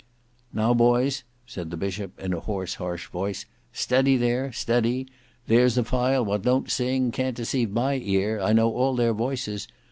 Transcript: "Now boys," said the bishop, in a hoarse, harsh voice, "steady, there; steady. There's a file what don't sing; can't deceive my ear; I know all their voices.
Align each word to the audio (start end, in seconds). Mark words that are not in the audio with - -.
"Now 0.51 0.73
boys," 0.73 1.21
said 1.45 1.69
the 1.69 1.77
bishop, 1.77 2.17
in 2.19 2.33
a 2.33 2.39
hoarse, 2.39 2.73
harsh 2.73 3.07
voice, 3.09 3.45
"steady, 3.71 4.17
there; 4.17 4.51
steady. 4.51 5.05
There's 5.45 5.77
a 5.77 5.83
file 5.83 6.25
what 6.25 6.41
don't 6.41 6.71
sing; 6.71 7.11
can't 7.11 7.37
deceive 7.37 7.69
my 7.69 7.99
ear; 8.03 8.39
I 8.41 8.51
know 8.51 8.73
all 8.73 8.95
their 8.95 9.13
voices. 9.13 9.67